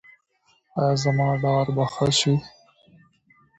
[0.79, 2.33] ایا زما ډار به ښه شي؟